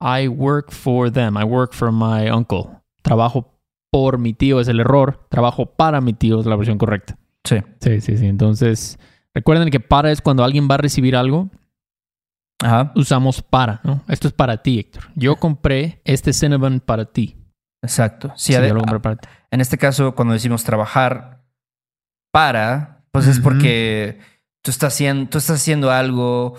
I 0.01 0.29
work 0.29 0.71
for 0.71 1.11
them. 1.11 1.37
I 1.37 1.43
work 1.45 1.73
for 1.75 1.91
my 1.91 2.31
uncle. 2.31 2.69
Trabajo 3.03 3.52
por 3.93 4.17
mi 4.19 4.33
tío 4.33 4.59
es 4.59 4.67
el 4.69 4.81
error. 4.81 5.27
Trabajo 5.29 5.67
para 5.67 6.01
mi 6.01 6.15
tío 6.15 6.41
es 6.41 6.47
la 6.47 6.57
versión 6.57 6.79
correcta. 6.79 7.17
Sí. 7.45 7.59
Sí, 7.81 8.01
sí, 8.01 8.17
sí. 8.17 8.27
Entonces, 8.27 8.99
recuerden 9.35 9.69
que 9.71 9.81
para 9.81 10.11
es 10.11 10.21
cuando 10.23 10.43
alguien 10.45 10.67
va 10.69 10.77
a 10.77 10.79
recibir 10.79 11.15
algo, 11.15 11.51
Ajá. 12.63 12.93
usamos 12.95 13.43
para, 13.43 13.81
¿no? 13.85 14.03
Esto 14.09 14.29
es 14.29 14.35
para 14.35 14.63
ti, 14.63 14.79
Héctor. 14.79 15.05
Yo 15.15 15.37
compré 15.37 16.01
este 16.05 16.33
Cinnabon 16.33 16.81
para 16.81 17.05
ti. 17.07 17.37
Exacto. 17.83 18.33
Sí, 18.37 18.53
Sí, 18.53 18.55
ade- 18.55 18.69
yo 18.69 18.75
lo 18.75 18.81
compré 18.81 19.01
para 19.01 19.17
ti. 19.17 19.29
En 19.51 19.61
este 19.61 19.77
caso, 19.77 20.15
cuando 20.15 20.33
decimos 20.35 20.65
trabajar 20.65 21.43
para, 22.33 23.05
pues 23.11 23.27
es 23.27 23.41
porque 23.41 24.19
tú 24.63 24.71
estás 24.71 24.95
haciendo, 24.95 25.29
tú 25.29 25.39
estás 25.39 25.57
haciendo 25.57 25.91
algo 25.91 26.55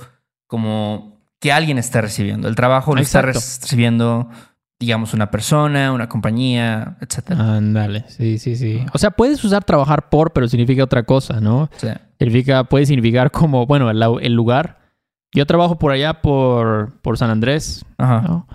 como 0.48 1.22
que 1.40 1.52
alguien 1.52 1.78
está 1.78 2.02
recibiendo. 2.02 2.48
El 2.48 2.56
trabajo 2.56 2.94
lo 2.96 3.02
está 3.02 3.20
Exacto. 3.22 3.40
recibiendo, 3.64 4.30
digamos, 4.84 5.14
una 5.14 5.32
persona, 5.32 5.92
una 5.94 6.10
compañía, 6.10 6.98
etcétera. 7.00 7.56
Ándale, 7.56 8.04
sí, 8.08 8.38
sí, 8.38 8.56
sí. 8.56 8.86
O 8.94 8.98
sea, 8.98 9.12
puedes 9.12 9.44
usar 9.44 9.64
trabajar 9.64 10.10
por, 10.10 10.34
pero 10.34 10.48
significa 10.48 10.84
otra 10.84 11.04
cosa, 11.04 11.40
¿no? 11.40 11.70
Sí. 11.78 11.88
Significa, 12.20 12.66
puede 12.66 12.86
significar 12.86 13.32
como, 13.32 13.66
bueno, 13.66 13.90
el, 13.90 14.34
lugar. 14.34 14.80
Yo 15.34 15.46
trabajo 15.46 15.80
por 15.80 15.92
allá 15.92 16.22
por, 16.22 17.00
por 17.02 17.18
San 17.18 17.30
Andrés, 17.30 17.86
Ajá. 17.98 18.22
¿no? 18.22 18.48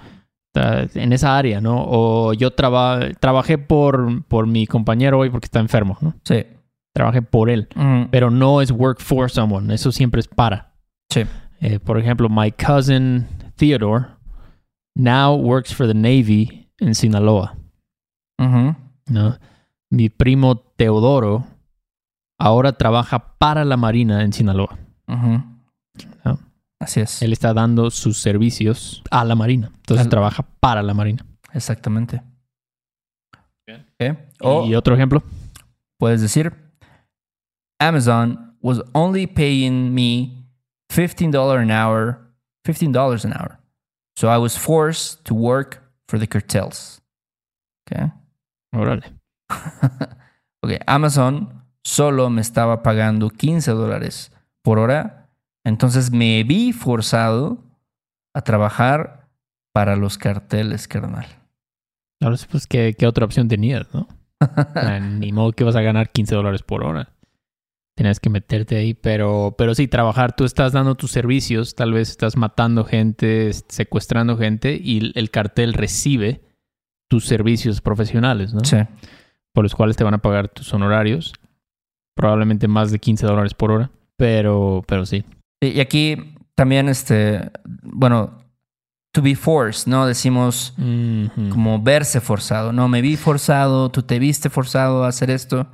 En 0.95 1.13
esa 1.13 1.39
área, 1.39 1.61
¿no? 1.61 1.85
O 1.87 2.33
yo 2.35 2.51
traba- 2.53 3.01
trabajé 3.21 3.59
por, 3.59 4.25
por 4.25 4.47
mi 4.47 4.67
compañero 4.67 5.19
hoy 5.19 5.31
porque 5.31 5.47
está 5.47 5.61
enfermo, 5.61 5.97
¿no? 6.01 6.15
Sí. 6.25 6.45
Trabajé 6.93 7.23
por 7.23 7.49
él. 7.49 7.69
Ujú. 7.77 8.09
Pero 8.11 8.31
no 8.31 8.61
es 8.61 8.71
work 8.71 9.01
for 9.01 9.31
someone. 9.31 9.73
Eso 9.73 9.93
siempre 9.93 10.21
es 10.21 10.29
para. 10.29 10.73
Sí. 11.11 11.23
Eh, 11.61 11.79
por 11.79 11.99
ejemplo, 11.99 12.29
my 12.29 12.51
cousin 12.53 13.27
Theodore 13.57 14.07
now 14.99 15.35
works 15.35 15.73
for 15.73 15.87
the 15.87 15.95
Navy 15.95 16.69
in 16.81 16.95
Sinaloa. 16.95 17.57
¿no? 18.39 19.39
Mi 19.91 20.11
primo 20.11 20.59
Teodoro 20.77 21.47
ahora 22.39 22.73
trabaja 22.73 23.37
para 23.39 23.65
la 23.65 23.77
Marina 23.79 24.23
en 24.23 24.33
Sinaloa. 24.33 24.79
No. 25.07 26.39
Así 26.81 27.01
es. 27.01 27.23
Él 27.23 27.33
está 27.33 27.55
dando 27.55 27.91
sus 27.91 28.19
servicios 28.21 29.03
a 29.11 29.25
la 29.25 29.35
Marina. 29.35 29.69
Entonces 29.75 30.05
Al- 30.07 30.11
trabaja 30.11 30.43
para 30.61 30.83
la 30.83 30.95
Marina. 30.95 31.25
Exactamente. 31.53 32.23
Bien. 33.67 33.87
Ok. 34.01 34.19
O 34.43 34.67
Y 34.67 34.75
otro 34.75 34.95
ejemplo. 34.95 35.23
puedes 35.99 36.21
decir, 36.21 36.53
Amazon 37.81 38.57
was 38.61 38.83
only 38.93 39.27
paying 39.27 39.93
me 39.95 40.45
$15 40.91 41.35
an 41.63 41.71
hour, 41.71 42.33
$15 42.65 43.25
an 43.25 43.33
hour. 43.33 43.58
So 44.19 44.29
I 44.29 44.37
was 44.37 44.59
forced 44.59 45.25
to 45.27 45.35
work 45.35 45.81
for 46.09 46.19
the 46.19 46.27
cartels. 46.27 47.01
Okay. 47.87 48.11
Órale. 48.75 49.15
ok, 50.61 50.73
Amazon 50.89 51.63
solo 51.85 52.29
me 52.29 52.41
estaba 52.41 52.83
pagando 52.83 53.31
15 53.31 53.71
dólares 53.71 54.33
por 54.63 54.81
hora, 54.81 55.29
entonces 55.65 56.11
me 56.11 56.43
vi 56.43 56.73
forzado 56.73 57.59
a 58.35 58.41
trabajar 58.41 59.29
para 59.73 59.95
los 59.95 60.19
carteles, 60.19 60.89
carnal. 60.89 61.27
Ahora 62.21 62.39
sí, 62.39 62.47
pues, 62.51 62.67
¿qué, 62.67 62.97
qué 62.99 63.07
otra 63.07 63.25
opción 63.25 63.47
tenías, 63.47 63.87
no? 63.95 64.09
Ni 65.01 65.31
modo 65.31 65.53
que 65.53 65.63
vas 65.63 65.77
a 65.77 65.81
ganar 65.81 66.11
15 66.11 66.35
dólares 66.35 66.63
por 66.65 66.83
hora. 66.83 67.09
Tenías 67.99 68.21
que 68.21 68.31
meterte 68.31 68.77
ahí, 68.77 68.95
pero, 68.95 69.57
pero 69.59 69.75
sí, 69.75 69.89
trabajar, 69.89 70.37
tú 70.37 70.45
estás 70.45 70.71
dando 70.71 70.95
tus 70.95 71.11
servicios, 71.11 71.75
tal 71.75 71.93
vez 71.93 72.11
estás 72.11 72.37
matando 72.37 72.85
gente, 72.85 73.51
secuestrando 73.67 74.37
gente 74.37 74.79
y 74.81 75.11
el 75.19 75.31
cartel 75.33 75.75
recibe 75.75 76.41
tus 77.09 77.27
servicios 77.27 77.81
profesionales, 77.81 78.55
¿no? 78.55 78.61
Sí, 78.65 78.77
por 79.53 79.65
los 79.65 79.75
cuales 79.75 79.97
te 79.97 80.05
van 80.05 80.15
a 80.15 80.23
pagar 80.23 80.47
tus 80.49 80.73
honorarios. 80.73 81.33
Probablemente 82.15 82.69
más 82.69 82.93
de 82.93 83.01
15 83.01 83.27
dólares 83.27 83.55
por 83.55 83.73
hora. 83.73 83.91
Pero, 84.17 84.85
pero 84.87 85.05
sí. 85.05 85.25
Y 85.61 85.81
aquí 85.81 86.37
también, 86.55 86.89
este, 86.89 87.51
bueno, 87.83 88.39
to 89.13 89.23
be 89.23 89.35
forced, 89.35 89.91
¿no? 89.91 90.07
Decimos 90.07 90.73
como 91.51 91.83
verse 91.83 92.21
forzado, 92.21 92.73
¿no? 92.73 92.87
Me 92.87 93.03
vi 93.03 93.17
forzado, 93.17 93.91
tú 93.91 94.05
te 94.05 94.21
viste 94.21 94.51
forzado 94.51 95.03
a 95.03 95.09
hacer 95.09 95.31
esto. 95.31 95.67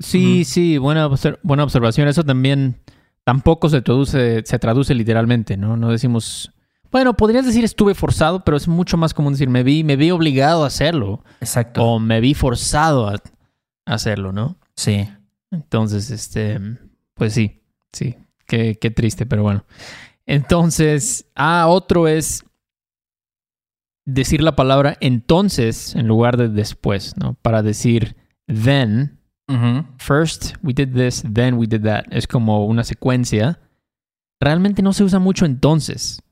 Sí, 0.00 0.44
sí, 0.44 0.78
buena, 0.78 1.08
buena 1.42 1.64
observación. 1.64 2.08
Eso 2.08 2.24
también 2.24 2.80
tampoco 3.24 3.68
se 3.68 3.82
traduce, 3.82 4.42
se 4.44 4.58
traduce 4.58 4.94
literalmente, 4.94 5.56
¿no? 5.56 5.76
No 5.76 5.90
decimos. 5.90 6.52
Bueno, 6.90 7.14
podrías 7.14 7.46
decir 7.46 7.62
estuve 7.62 7.94
forzado, 7.94 8.42
pero 8.42 8.56
es 8.56 8.66
mucho 8.66 8.96
más 8.96 9.14
común 9.14 9.34
decir 9.34 9.48
me 9.48 9.62
vi, 9.62 9.84
me 9.84 9.96
vi 9.96 10.10
obligado 10.10 10.64
a 10.64 10.68
hacerlo. 10.68 11.22
Exacto. 11.40 11.84
O 11.84 12.00
me 12.00 12.20
vi 12.20 12.34
forzado 12.34 13.06
a, 13.08 13.14
a 13.14 13.94
hacerlo, 13.94 14.32
¿no? 14.32 14.56
Sí. 14.74 15.08
Entonces, 15.52 16.10
este, 16.10 16.58
pues 17.14 17.34
sí, 17.34 17.60
sí, 17.92 18.16
qué, 18.46 18.78
qué 18.80 18.90
triste, 18.90 19.26
pero 19.26 19.42
bueno. 19.42 19.64
Entonces, 20.26 21.26
ah, 21.34 21.66
otro 21.68 22.08
es 22.08 22.44
decir 24.04 24.42
la 24.42 24.56
palabra 24.56 24.96
entonces 25.00 25.94
en 25.94 26.08
lugar 26.08 26.36
de 26.36 26.48
después, 26.48 27.16
¿no? 27.16 27.34
Para 27.34 27.62
decir 27.62 28.16
then, 28.46 29.19
First 29.98 30.54
we 30.62 30.72
did 30.72 30.94
this, 30.94 31.22
then 31.32 31.54
we 31.54 31.66
did 31.66 31.82
that. 31.82 32.04
Es 32.10 32.26
como 32.26 32.66
una 32.66 32.84
secuencia. 32.84 33.58
Realmente 34.40 34.82
no 34.82 34.92
se 34.92 35.04
usa 35.04 35.18
mucho 35.18 35.44
entonces. 35.44 36.22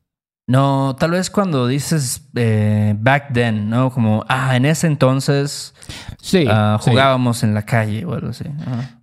No, 0.46 0.96
tal 0.98 1.10
vez 1.10 1.28
cuando 1.28 1.66
dices 1.66 2.26
eh, 2.34 2.94
back 2.98 3.34
then, 3.34 3.68
¿no? 3.68 3.90
Como, 3.90 4.24
ah, 4.28 4.56
en 4.56 4.64
ese 4.64 4.86
entonces 4.86 5.74
Sí, 6.22 6.46
ah, 6.48 6.78
sí. 6.80 6.90
jugábamos 6.90 7.42
en 7.42 7.52
la 7.52 7.66
calle 7.66 8.06
o 8.06 8.14
algo 8.14 8.28
así. 8.30 8.44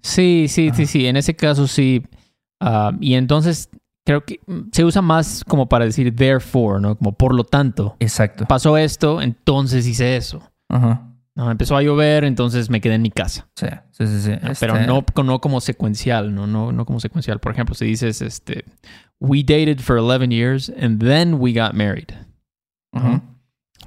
Sí, 0.01 0.48
sí, 0.50 0.72
sí, 0.74 0.88
sí. 0.88 1.05
En 1.05 1.17
ese 1.17 1.36
caso 1.36 1.67
sí. 1.67 2.03
Ah, 2.60 2.93
y 3.00 3.13
entonces 3.13 3.69
creo 4.05 4.25
que 4.25 4.39
se 4.72 4.84
usa 4.84 5.03
más 5.03 5.43
como 5.48 5.67
para 5.69 5.86
decir 5.86 6.15
therefore, 6.15 6.81
¿no? 6.81 6.98
Como 6.98 7.12
por 7.12 7.36
lo 7.36 7.43
tanto. 7.43 7.95
Exacto. 8.00 8.45
Pasó 8.45 8.75
esto, 8.77 9.22
entonces 9.22 9.86
hice 9.86 10.15
eso. 10.17 10.41
Ajá. 10.69 11.12
No, 11.36 11.51
empezó 11.51 11.75
a 11.75 11.82
llover, 11.84 12.24
entonces 12.24 12.70
me 12.70 12.80
quedé 12.80 12.96
en 12.96 13.01
mi 13.01 13.12
casa. 13.12 13.48
Sí, 13.56 13.68
sí, 13.92 14.08
sí. 14.08 14.20
sí. 14.22 14.32
Pero 14.60 14.77
Este, 14.77 14.88
no, 14.88 15.04
no 15.24 15.42
como 15.42 15.60
secuencial, 15.60 16.34
¿no? 16.34 16.48
No, 16.48 16.72
no 16.72 16.86
como 16.86 17.01
secuencial. 17.01 17.39
Por 17.39 17.51
ejemplo, 17.51 17.75
si 17.75 17.86
dices, 17.86 18.22
este, 18.22 18.63
we 19.20 19.44
dated 19.44 19.80
for 19.82 19.98
11 19.98 20.32
years 20.34 20.70
and 20.70 21.01
then 21.04 21.34
we 21.34 21.51
got 21.51 21.74
married. 21.74 22.10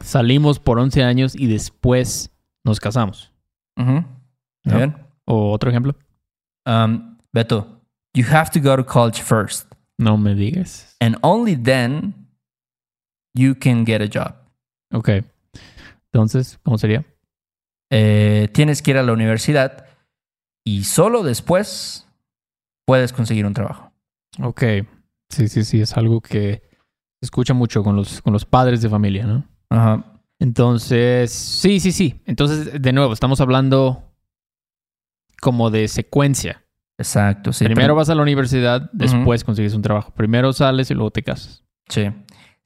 Salimos 0.00 0.59
por 0.59 0.78
11 0.78 1.02
años 1.02 1.35
y 1.35 1.47
después 1.47 2.31
nos 2.64 2.78
casamos. 2.81 3.33
bien. 3.76 4.95
O 5.25 5.52
otro 5.52 5.71
ejemplo. 5.71 5.95
Um, 6.67 7.17
Beto, 7.33 7.81
you 8.14 8.25
have 8.31 8.50
to 8.50 8.61
go 8.61 8.76
to 8.76 8.85
college 8.85 9.23
first. 9.23 9.73
No 9.99 10.17
me 10.19 10.35
digas. 10.35 10.95
And 11.00 11.17
only 11.23 11.57
then 11.57 12.14
you 13.35 13.55
can 13.55 13.85
get 13.85 14.02
a 14.02 14.07
job. 14.07 14.35
Ok. 14.93 15.25
Entonces, 16.12 16.59
¿cómo 16.62 16.78
sería? 16.78 17.05
Eh, 17.90 18.49
tienes 18.52 18.83
que 18.83 18.90
ir 18.92 18.99
a 18.99 19.02
la 19.02 19.12
universidad 19.12 19.87
y 20.64 20.85
solo 20.85 21.23
después 21.23 22.07
puedes 22.87 23.12
conseguir 23.12 23.47
un 23.47 23.54
trabajo. 23.54 23.92
Ok. 24.42 24.62
Sí, 25.30 25.49
sí, 25.49 25.64
sí. 25.64 25.80
Es 25.80 25.97
algo 25.97 26.21
que 26.21 26.62
se 27.21 27.26
escucha 27.26 27.54
mucho 27.54 27.83
con 27.83 27.97
los, 27.97 28.23
con 28.23 28.33
los 28.33 28.45
padres 28.45 28.83
de 28.83 28.88
familia, 28.88 29.26
¿no? 29.26 29.45
Ajá. 29.71 30.21
Entonces, 30.38 31.33
sí, 31.33 31.80
sí, 31.80 31.92
sí. 31.92 32.21
Entonces, 32.25 32.80
de 32.80 32.92
nuevo, 32.92 33.12
estamos 33.12 33.40
hablando 33.40 34.12
como 35.40 35.71
de 35.71 35.88
secuencia. 35.88 36.64
Exacto. 36.97 37.52
Sí, 37.52 37.64
Primero 37.64 37.95
vas 37.95 38.11
a 38.11 38.14
la 38.14 38.23
universidad, 38.23 38.90
después 38.92 39.45
consigues 39.45 39.75
un 39.75 39.83
trabajo. 39.83 40.12
Primero 40.12 40.52
sales 40.52 40.90
y 40.90 40.95
luego 40.95 41.11
te 41.11 41.23
casas. 41.23 41.64
Sí. 41.88 42.11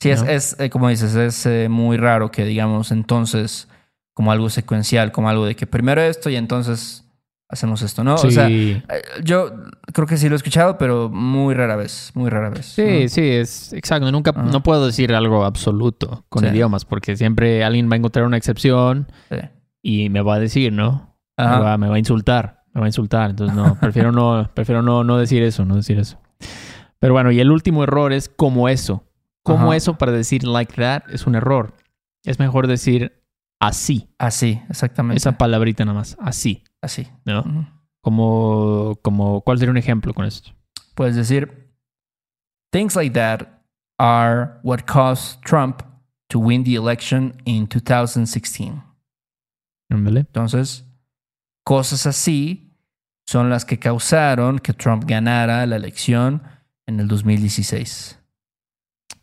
Sí, 0.01 0.11
es, 0.11 0.23
¿No? 0.23 0.31
es, 0.31 0.57
eh, 0.59 0.71
como 0.71 0.89
dices, 0.89 1.15
es 1.15 1.47
eh, 1.47 1.69
muy 1.69 1.97
raro 1.97 2.31
que 2.31 2.45
digamos 2.45 2.91
entonces 2.91 3.69
como 4.15 4.33
algo 4.33 4.51
secuencial, 4.51 5.13
como 5.13 5.29
algo 5.29 5.47
de 5.47 5.55
que 5.57 5.67
primero 5.67 6.01
esto 6.03 6.29
y 6.31 6.37
entonces 6.37 7.05
hacemos 7.49 7.83
esto, 7.83 8.03
¿no? 8.03 8.17
sí, 8.17 8.29
O 8.29 8.31
sea, 8.31 8.49
eh, 8.51 8.83
yo 9.23 9.53
creo 9.93 10.07
que 10.07 10.17
sí 10.17 10.29
lo 10.29 10.35
he 10.35 10.37
escuchado, 10.37 10.79
pero 10.79 11.11
muy 11.11 11.55
rara 11.55 11.77
vez, 11.77 12.11
muy 12.15 12.31
rara 12.31 12.49
vez. 12.49 12.65
sí, 12.67 13.03
¿no? 13.03 13.09
sí, 13.09 13.21
es 13.23 13.73
exacto. 13.75 14.11
Nunca, 14.11 14.31
Ajá. 14.31 14.43
no 14.45 14.63
puedo 14.63 14.87
decir 14.87 15.15
algo 15.15 15.45
absoluto 15.45 16.25
con 16.31 16.45
Sí. 16.45 16.49
idiomas 16.51 16.85
porque 16.87 17.15
siempre 17.17 17.63
alguien 17.63 17.91
va 17.91 17.95
a 17.95 17.99
encontrar 17.99 18.25
una 18.25 18.37
excepción 18.39 19.07
Sí. 19.31 19.37
y 19.83 20.09
me 20.09 20.23
va 20.23 20.37
a 20.37 20.39
decir, 20.39 20.73
¿no? 20.73 21.15
Me 21.37 21.45
Ajá. 21.45 21.59
va, 21.61 21.79
me 21.79 21.89
va 21.89 21.97
a 21.97 21.99
insultar, 21.99 22.63
me 22.73 22.81
va 22.81 22.87
a 22.87 22.89
insultar. 22.89 23.31
Entonces, 23.31 23.55
no, 23.57 23.75
prefiero 23.79 24.13
no, 24.13 24.51
prefiero 24.55 24.81
no, 24.83 25.05
no 25.05 25.19
decir 25.19 25.43
eso, 25.43 25.65
no 25.67 25.77
decir 25.77 25.99
eso. 25.99 26.19
Pero 27.01 27.13
bueno, 27.15 27.33
y 27.33 27.41
el 27.41 27.51
último 27.51 27.83
error 27.85 28.13
es 28.13 28.29
como 28.31 28.69
eso. 28.69 29.05
Como 29.43 29.67
Ajá. 29.69 29.77
eso 29.77 29.99
para 29.99 30.13
decir 30.13 30.45
like 30.45 30.73
that 30.81 31.03
es 31.11 31.27
un 31.27 31.35
error. 31.35 31.75
Es 32.25 32.39
mejor 32.39 32.67
decir 32.67 33.13
así. 33.69 34.09
Así, 34.19 34.61
exactamente. 34.69 35.19
Esa 35.19 35.39
palabrita 35.39 35.85
nada 35.85 35.99
más. 35.99 36.17
Así. 36.21 36.65
Así. 36.81 37.07
¿no? 37.25 37.45
Como, 38.01 38.99
como, 39.03 39.41
¿cuál 39.43 39.59
sería 39.59 39.71
un 39.71 39.79
ejemplo 39.79 40.13
con 40.13 40.25
esto? 40.25 40.53
puedes 40.95 41.17
decir, 41.17 41.73
things 42.71 42.97
like 42.97 43.15
that 43.15 43.65
are 43.99 44.61
what 44.63 44.87
caused 44.87 45.43
Trump 45.43 45.83
to 46.29 46.39
win 46.39 46.65
the 46.65 46.75
election 46.75 47.35
in 47.45 47.67
2016. 47.67 48.83
Ándale. 49.91 50.21
Entonces, 50.21 50.85
cosas 51.65 52.07
así 52.07 52.75
son 53.27 53.51
las 53.51 53.65
que 53.65 53.79
causaron 53.79 54.59
que 54.59 54.73
Trump 54.73 55.05
ganara 55.07 55.67
la 55.67 55.77
elección 55.77 56.43
en 56.87 57.01
el 57.01 57.09
2016. 57.09 58.19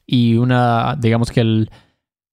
Y 0.05 0.37
una, 0.37 0.95
digamos 0.95 1.31
que 1.31 1.41
el, 1.41 1.71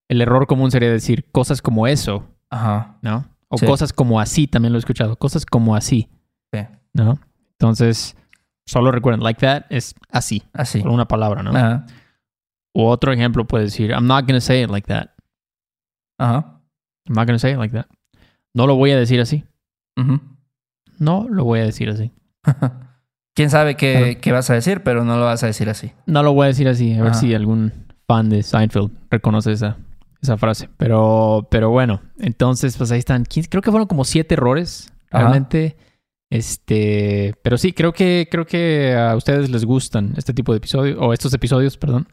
el 0.08 0.20
error 0.20 0.46
común 0.46 0.70
sería 0.70 0.90
decir 0.90 1.24
cosas 1.32 1.60
como 1.62 1.86
eso, 1.86 2.28
Ajá. 2.50 2.98
¿no? 3.02 3.24
O 3.48 3.58
Sí. 3.58 3.66
cosas 3.66 3.92
como 3.92 4.20
así, 4.20 4.46
también 4.46 4.72
lo 4.72 4.78
he 4.78 4.80
escuchado. 4.80 5.16
Cosas 5.16 5.46
como 5.46 5.74
así, 5.76 6.08
Sí. 6.52 6.60
¿no? 6.94 7.18
Entonces, 7.52 8.16
solo 8.66 8.90
recuerden, 8.92 9.22
like 9.22 9.40
that 9.40 9.64
es 9.70 9.94
así, 10.10 10.42
Así. 10.52 10.82
con 10.82 10.90
una 10.92 11.06
palabra, 11.08 11.42
¿no? 11.42 11.50
Ajá. 11.56 11.86
O 12.74 12.88
otro 12.90 13.12
ejemplo 13.12 13.46
puede 13.46 13.64
decir, 13.64 13.90
I'm 13.90 14.06
not 14.06 14.22
going 14.26 14.34
to 14.36 14.40
say 14.40 14.62
it 14.62 14.70
like 14.70 14.86
that. 14.88 15.10
Ajá. 16.18 16.60
I'm 17.06 17.14
not 17.14 17.26
going 17.26 17.36
to 17.36 17.38
say 17.38 17.52
it 17.52 17.58
like 17.58 17.74
that. 17.74 17.86
No 18.54 18.66
lo 18.66 18.74
voy 18.76 18.90
a 18.90 18.96
decir 18.98 19.20
así. 19.20 19.44
No 20.98 21.26
lo 21.28 21.44
voy 21.44 21.60
a 21.60 21.64
decir 21.64 21.88
así. 21.90 22.10
Quién 23.34 23.50
sabe 23.50 23.76
qué, 23.76 23.98
Claro. 23.98 24.18
qué 24.22 24.32
vas 24.32 24.50
a 24.50 24.54
decir, 24.54 24.82
pero 24.82 25.04
no 25.04 25.18
lo 25.18 25.24
vas 25.26 25.42
a 25.42 25.46
decir 25.46 25.68
así. 25.68 25.92
No 26.06 26.22
lo 26.22 26.32
voy 26.32 26.44
a 26.44 26.48
decir 26.48 26.68
así. 26.68 26.94
A 26.94 27.02
ver 27.02 27.14
si 27.14 27.34
algún 27.34 27.72
fan 28.06 28.28
de 28.30 28.42
Seinfeld 28.42 28.90
reconoce 29.10 29.52
esa, 29.52 29.76
esa 30.26 30.36
frase. 30.36 30.68
Pero, 30.76 31.48
pero 31.50 31.70
bueno, 31.70 32.02
entonces, 32.18 32.76
pues 32.76 32.90
ahí 32.92 32.98
están. 32.98 33.24
Creo 33.24 33.62
que 33.62 33.70
fueron 33.70 33.88
como 33.88 34.04
siete 34.04 34.34
errores, 34.34 34.92
Ajá. 35.10 35.24
realmente. 35.24 35.76
Este, 36.28 37.34
pero 37.42 37.56
sí, 37.56 37.72
creo 37.72 37.92
que, 37.92 38.28
creo 38.30 38.46
que 38.46 38.94
a 38.94 39.14
ustedes 39.14 39.48
les 39.48 39.64
gustan 39.64 40.14
este 40.16 40.34
tipo 40.34 40.52
de 40.52 40.58
episodios, 40.58 40.98
o 41.00 41.12
estos 41.12 41.32
episodios, 41.32 41.76
perdón. 41.76 42.08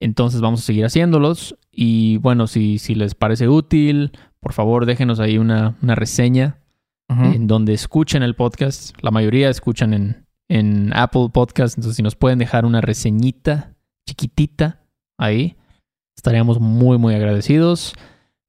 Entonces 0.00 0.40
vamos 0.40 0.60
a 0.60 0.64
seguir 0.64 0.84
haciéndolos. 0.84 1.56
Y 1.70 2.16
bueno, 2.18 2.46
si, 2.46 2.78
si 2.78 2.94
les 2.94 3.14
parece 3.14 3.48
útil, 3.48 4.12
por 4.40 4.52
favor 4.52 4.86
déjenos 4.86 5.20
ahí 5.20 5.38
una, 5.38 5.76
una 5.82 5.94
reseña 5.94 6.58
en 7.08 7.46
donde 7.46 7.74
escuchen 7.74 8.22
el 8.22 8.34
podcast. 8.34 8.96
La 9.00 9.10
mayoría 9.10 9.48
escuchan 9.48 9.94
en, 9.94 10.26
en 10.48 10.92
Apple 10.94 11.28
Podcast. 11.32 11.78
Entonces, 11.78 11.96
si 11.96 12.02
nos 12.02 12.16
pueden 12.16 12.38
dejar 12.38 12.64
una 12.64 12.80
reseñita 12.80 13.74
chiquitita 14.06 14.80
ahí, 15.16 15.56
estaríamos 16.16 16.60
muy, 16.60 16.98
muy 16.98 17.14
agradecidos. 17.14 17.94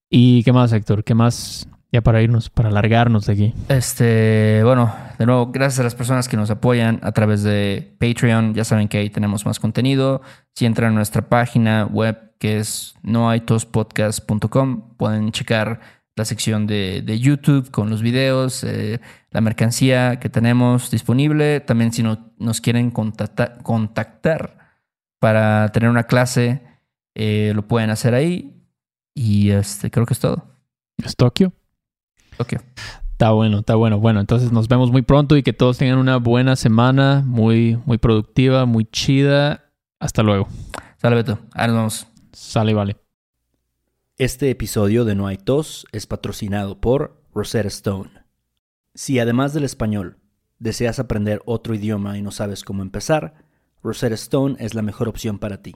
¿Y 0.09 0.43
qué 0.43 0.53
más, 0.53 0.71
Héctor? 0.73 1.03
¿Qué 1.03 1.13
más? 1.15 1.67
Ya 1.91 2.01
para 2.01 2.21
irnos, 2.21 2.49
para 2.49 2.71
largarnos 2.71 3.25
de 3.25 3.33
aquí. 3.33 3.53
Este, 3.69 4.61
bueno, 4.65 4.93
de 5.17 5.25
nuevo, 5.25 5.51
gracias 5.51 5.79
a 5.79 5.83
las 5.83 5.95
personas 5.95 6.27
que 6.27 6.35
nos 6.35 6.49
apoyan 6.49 6.99
a 7.03 7.11
través 7.13 7.41
de 7.43 7.95
Patreon. 7.99 8.53
Ya 8.53 8.65
saben 8.65 8.87
que 8.89 8.97
ahí 8.97 9.09
tenemos 9.09 9.45
más 9.45 9.59
contenido. 9.59 10.21
Si 10.55 10.65
entran 10.65 10.91
a 10.91 10.95
nuestra 10.95 11.29
página 11.29 11.85
web 11.85 12.33
que 12.37 12.59
es 12.59 12.95
noaitospodcast.com, 13.03 14.95
pueden 14.97 15.31
checar 15.31 15.79
la 16.17 16.25
sección 16.25 16.65
de, 16.67 17.01
de 17.05 17.19
YouTube 17.19 17.69
con 17.71 17.89
los 17.89 18.01
videos, 18.01 18.63
eh, 18.63 18.99
la 19.31 19.41
mercancía 19.41 20.19
que 20.19 20.29
tenemos 20.29 20.91
disponible. 20.91 21.59
También 21.61 21.91
si 21.93 22.03
no- 22.03 22.31
nos 22.39 22.61
quieren 22.61 22.91
contacta- 22.91 23.57
contactar 23.63 24.57
para 25.19 25.69
tener 25.69 25.89
una 25.89 26.03
clase, 26.03 26.61
eh, 27.15 27.53
lo 27.55 27.67
pueden 27.67 27.89
hacer 27.89 28.13
ahí. 28.13 28.53
Y 29.15 29.51
este, 29.51 29.89
creo 29.89 30.05
que 30.05 30.13
es 30.13 30.19
todo. 30.19 30.45
¿Es 31.03 31.15
Tokio? 31.15 31.53
Ok. 32.37 32.55
Está 33.11 33.31
bueno, 33.31 33.59
está 33.59 33.75
bueno. 33.75 33.99
Bueno, 33.99 34.19
entonces 34.19 34.51
nos 34.51 34.67
vemos 34.67 34.91
muy 34.91 35.01
pronto 35.01 35.37
y 35.37 35.43
que 35.43 35.53
todos 35.53 35.77
tengan 35.77 35.97
una 35.97 36.17
buena 36.17 36.57
semana, 36.57 37.23
muy, 37.25 37.79
muy 37.85 37.97
productiva, 37.97 38.65
muy 38.65 38.85
chida. 38.85 39.71
Hasta 39.99 40.21
luego. 40.21 40.49
Sale, 40.97 41.15
Beto. 41.15 41.39
Ahí 41.53 41.67
nos 41.67 41.75
vemos. 41.77 42.07
Sale, 42.33 42.71
y 42.71 42.73
vale. 42.73 42.97
Este 44.17 44.49
episodio 44.49 45.05
de 45.05 45.15
No 45.15 45.27
hay 45.27 45.37
tos 45.37 45.87
es 45.91 46.07
patrocinado 46.07 46.79
por 46.79 47.21
Rosetta 47.33 47.69
Stone. 47.69 48.11
Si 48.93 49.19
además 49.19 49.53
del 49.53 49.63
español 49.63 50.17
deseas 50.59 50.99
aprender 50.99 51.41
otro 51.45 51.73
idioma 51.73 52.17
y 52.17 52.21
no 52.21 52.31
sabes 52.31 52.63
cómo 52.63 52.81
empezar, 52.81 53.45
Rosetta 53.81 54.15
Stone 54.15 54.55
es 54.59 54.73
la 54.73 54.81
mejor 54.81 55.07
opción 55.07 55.39
para 55.39 55.61
ti. 55.61 55.75